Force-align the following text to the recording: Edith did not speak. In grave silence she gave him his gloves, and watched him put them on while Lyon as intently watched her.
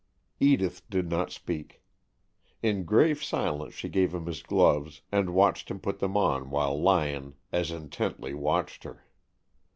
Edith 0.39 0.81
did 0.89 1.07
not 1.11 1.29
speak. 1.29 1.83
In 2.63 2.85
grave 2.85 3.23
silence 3.23 3.75
she 3.75 3.87
gave 3.87 4.15
him 4.15 4.25
his 4.25 4.41
gloves, 4.41 5.03
and 5.11 5.29
watched 5.29 5.69
him 5.69 5.79
put 5.79 5.99
them 5.99 6.17
on 6.17 6.49
while 6.49 6.81
Lyon 6.81 7.35
as 7.51 7.69
intently 7.69 8.33
watched 8.33 8.83
her. 8.83 9.05